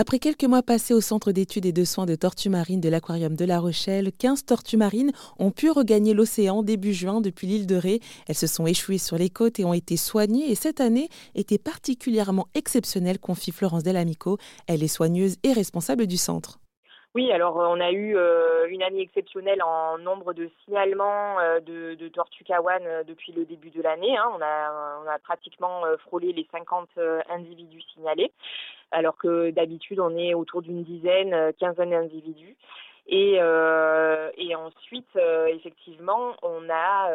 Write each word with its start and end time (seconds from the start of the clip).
Après 0.00 0.20
quelques 0.20 0.44
mois 0.44 0.62
passés 0.62 0.94
au 0.94 1.00
centre 1.00 1.32
d'études 1.32 1.66
et 1.66 1.72
de 1.72 1.84
soins 1.84 2.06
de 2.06 2.14
tortues 2.14 2.50
marines 2.50 2.80
de 2.80 2.88
l'aquarium 2.88 3.34
de 3.34 3.44
La 3.44 3.58
Rochelle, 3.58 4.12
15 4.16 4.44
tortues 4.44 4.76
marines 4.76 5.10
ont 5.40 5.50
pu 5.50 5.72
regagner 5.72 6.14
l'océan 6.14 6.62
début 6.62 6.94
juin 6.94 7.20
depuis 7.20 7.48
l'île 7.48 7.66
de 7.66 7.74
Ré. 7.74 8.00
Elles 8.28 8.36
se 8.36 8.46
sont 8.46 8.68
échouées 8.68 8.98
sur 8.98 9.18
les 9.18 9.28
côtes 9.28 9.58
et 9.58 9.64
ont 9.64 9.74
été 9.74 9.96
soignées 9.96 10.52
et 10.52 10.54
cette 10.54 10.80
année 10.80 11.08
était 11.34 11.58
particulièrement 11.58 12.46
exceptionnelle, 12.54 13.18
confie 13.18 13.50
Florence 13.50 13.82
Delamico. 13.82 14.38
Elle 14.68 14.84
est 14.84 14.86
soigneuse 14.86 15.34
et 15.42 15.52
responsable 15.52 16.06
du 16.06 16.16
centre. 16.16 16.60
Oui, 17.14 17.32
alors 17.32 17.58
euh, 17.58 17.66
on 17.68 17.80
a 17.80 17.90
eu 17.90 18.16
euh, 18.16 18.68
une 18.68 18.82
année 18.82 19.00
exceptionnelle 19.00 19.62
en 19.62 19.96
nombre 19.98 20.34
de 20.34 20.50
signalements 20.64 21.40
euh, 21.40 21.58
de, 21.60 21.94
de 21.94 22.08
tortues 22.08 22.44
kawan 22.44 22.82
depuis 23.06 23.32
le 23.32 23.46
début 23.46 23.70
de 23.70 23.80
l'année. 23.80 24.16
Hein. 24.16 24.30
On, 24.36 24.42
a, 24.42 25.00
on 25.04 25.08
a 25.08 25.18
pratiquement 25.18 25.84
frôlé 26.04 26.32
les 26.34 26.46
50 26.52 26.90
individus 27.30 27.80
signalés, 27.94 28.30
alors 28.90 29.16
que 29.16 29.50
d'habitude 29.50 30.00
on 30.00 30.16
est 30.16 30.34
autour 30.34 30.60
d'une 30.60 30.84
dizaine, 30.84 31.52
quinzaine 31.58 31.90
d'individus. 31.90 32.56
Et, 33.08 33.34
et 33.34 34.54
ensuite, 34.54 35.16
effectivement, 35.48 36.34
on 36.42 36.68
a 36.68 37.10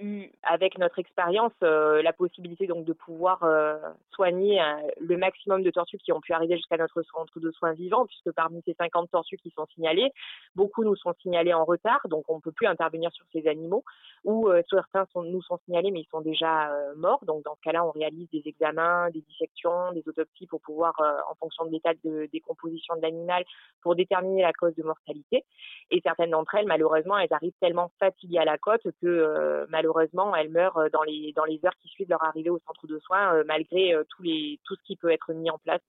eu 0.00 0.30
avec 0.42 0.78
notre 0.78 0.98
expérience 0.98 1.52
euh, 1.62 2.02
la 2.02 2.12
possibilité 2.12 2.66
donc 2.66 2.84
de 2.84 2.92
pouvoir 2.92 3.42
euh, 3.42 3.76
soigner 4.12 4.60
euh, 4.60 4.64
le 5.00 5.16
maximum 5.16 5.62
de 5.62 5.70
tortues 5.70 5.98
qui 5.98 6.12
ont 6.12 6.20
pu 6.20 6.32
arriver 6.32 6.56
jusqu'à 6.56 6.76
notre 6.76 7.02
centre 7.02 7.38
de 7.38 7.50
soins 7.52 7.72
vivants 7.72 8.06
puisque 8.06 8.32
parmi 8.32 8.62
ces 8.64 8.74
50 8.74 9.10
tortues 9.10 9.36
qui 9.36 9.50
sont 9.50 9.66
signalées, 9.74 10.10
beaucoup 10.54 10.84
nous 10.84 10.96
sont 10.96 11.14
signalés 11.20 11.54
en 11.54 11.64
retard 11.64 12.00
donc 12.08 12.24
on 12.28 12.40
peut 12.40 12.52
plus 12.52 12.66
intervenir 12.66 13.12
sur 13.12 13.24
ces 13.32 13.46
animaux 13.46 13.84
ou 14.24 14.50
certains 14.68 15.06
nous 15.16 15.42
sont 15.42 15.58
signalés 15.64 15.90
mais 15.90 16.00
ils 16.00 16.08
sont 16.10 16.20
déjà 16.20 16.70
morts. 16.96 17.24
Donc 17.24 17.44
dans 17.44 17.54
ce 17.54 17.60
cas-là 17.62 17.84
on 17.84 17.90
réalise 17.90 18.28
des 18.30 18.42
examens, 18.46 19.10
des 19.10 19.20
dissections, 19.22 19.92
des 19.92 20.02
autopsies 20.06 20.46
pour 20.46 20.60
pouvoir 20.60 20.94
en 21.30 21.34
fonction 21.36 21.64
de 21.64 21.70
l'état 21.70 21.92
de 22.04 22.28
décomposition 22.32 22.96
de 22.96 23.02
l'animal 23.02 23.44
pour 23.82 23.94
déterminer 23.94 24.44
cause 24.52 24.74
de 24.76 24.82
mortalité. 24.82 25.44
Et 25.90 26.00
certaines 26.02 26.30
d'entre 26.30 26.54
elles 26.54 26.66
malheureusement 26.66 27.18
elles 27.18 27.32
arrivent 27.32 27.52
tellement 27.60 27.90
fatiguées 27.98 28.38
à 28.38 28.44
la 28.44 28.58
côte 28.58 28.86
que 29.00 29.66
malheureusement, 29.68 30.34
elles 30.34 30.50
meurent 30.50 30.78
euh, 30.78 30.88
dans 30.90 31.02
les 31.02 31.32
dans 31.34 31.44
les 31.44 31.60
heures 31.64 31.76
qui 31.80 31.88
suivent 31.88 32.10
leur 32.10 32.22
arrivée 32.22 32.50
au 32.50 32.58
centre 32.66 32.86
de 32.86 32.98
soins, 32.98 33.34
euh, 33.34 33.44
malgré 33.46 33.94
euh, 33.94 34.04
les 34.22 34.60
tout 34.64 34.74
ce 34.76 34.82
qui 34.84 34.96
peut 34.96 35.10
être 35.10 35.32
mis 35.32 35.50
en 35.50 35.58
place 35.58 35.80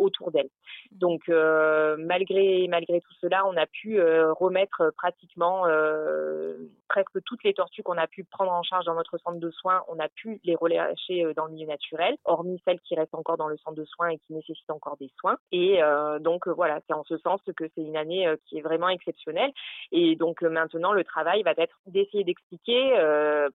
autour 0.00 0.30
d'elle. 0.32 0.48
Mmh. 0.92 0.98
Donc 0.98 1.28
euh, 1.28 1.96
malgré 1.98 2.66
malgré 2.68 3.00
tout 3.00 3.12
cela, 3.20 3.46
on 3.46 3.56
a 3.56 3.66
pu 3.66 4.00
euh, 4.00 4.32
remettre 4.32 4.80
euh, 4.80 4.90
pratiquement 4.96 5.64
presque 6.88 7.22
toutes 7.24 7.44
les 7.44 7.54
tortues 7.54 7.82
qu'on 7.82 7.96
a 7.96 8.06
pu 8.06 8.24
prendre 8.24 8.50
en 8.50 8.62
charge 8.62 8.84
dans 8.86 8.94
notre 8.94 9.18
centre 9.18 9.38
de 9.38 9.50
soins, 9.50 9.84
on 9.88 9.98
a 10.00 10.08
pu 10.08 10.40
les 10.42 10.56
relâcher 10.56 11.32
dans 11.36 11.46
le 11.46 11.52
milieu 11.52 11.68
naturel, 11.68 12.16
hormis 12.24 12.60
celles 12.64 12.80
qui 12.80 12.96
restent 12.96 13.14
encore 13.14 13.36
dans 13.36 13.46
le 13.46 13.56
centre 13.58 13.76
de 13.76 13.84
soins 13.84 14.08
et 14.08 14.18
qui 14.18 14.32
nécessitent 14.32 14.70
encore 14.70 14.96
des 14.96 15.10
soins. 15.20 15.36
Et 15.52 15.80
donc 16.20 16.48
voilà, 16.48 16.80
c'est 16.86 16.94
en 16.94 17.04
ce 17.04 17.16
sens 17.18 17.40
que 17.56 17.64
c'est 17.74 17.82
une 17.82 17.96
année 17.96 18.32
qui 18.46 18.58
est 18.58 18.62
vraiment 18.62 18.88
exceptionnelle. 18.88 19.52
Et 19.92 20.16
donc 20.16 20.42
maintenant, 20.42 20.92
le 20.92 21.04
travail 21.04 21.42
va 21.42 21.52
être 21.56 21.78
d'essayer 21.86 22.24
d'expliquer 22.24 22.96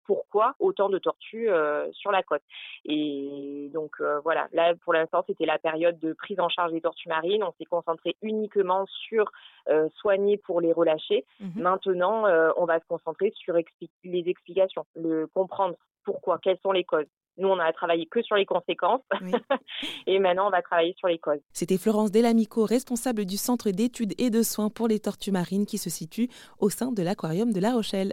pourquoi 0.05 0.55
autant 0.59 0.91
de 0.91 0.98
tortues 0.98 1.48
sur 1.93 2.13
la 2.13 2.23
côte. 2.23 2.43
Et 2.85 3.70
donc 3.73 3.97
voilà, 4.25 4.48
là 4.53 4.75
pour 4.85 4.93
l'instant, 4.93 5.25
c'était 5.27 5.47
la 5.47 5.59
période 5.59 5.98
de 6.01 6.13
prise 6.33 6.41
en 6.41 6.48
charge 6.48 6.72
des 6.72 6.80
tortues 6.80 7.08
marines. 7.08 7.42
On 7.42 7.52
s'est 7.58 7.64
concentré 7.64 8.16
uniquement 8.22 8.86
sur 8.86 9.30
euh, 9.69 9.88
soigner 9.97 10.39
pour 10.39 10.61
les 10.61 10.72
relâcher. 10.72 11.24
Mhm. 11.41 11.62
Maintenant, 11.62 12.27
euh, 12.27 12.50
on 12.56 12.64
va 12.64 12.80
se 12.80 12.86
concentrer 12.86 13.33
sur 13.36 13.55
les 13.55 14.24
explications, 14.27 14.84
le 14.94 15.27
comprendre 15.27 15.77
pourquoi, 16.05 16.39
quelles 16.39 16.58
sont 16.62 16.72
les 16.72 16.84
causes. 16.84 17.06
Nous, 17.39 17.48
on 17.48 17.58
a 17.58 17.72
travaillé 17.72 18.06
que 18.06 18.20
sur 18.22 18.36
les 18.36 18.44
conséquences. 18.44 19.00
et 20.06 20.19
maintenant, 20.19 20.48
on 20.48 20.50
va 20.50 20.61
travailler 20.61 20.94
sur 20.98 21.08
les 21.08 21.19
causes. 21.19 21.41
C'était 21.52 21.78
Florence 21.78 22.11
Delamico, 22.11 22.64
responsable 22.64 23.24
du 23.24 23.36
Centre 23.39 23.70
d'études 23.70 24.12
et 24.19 24.28
de 24.28 24.42
soins 24.42 24.69
pour 24.69 24.86
les 24.86 25.00
tortues 25.00 25.33
marines 25.33 25.64
qui 25.64 25.78
se 25.78 25.89
situe 25.89 26.28
au 26.58 26.69
sein 26.69 26.92
de 26.92 27.02
l'Aquarium 27.02 27.52
de 27.52 27.61
La 27.61 27.72
Rochelle. 27.72 28.12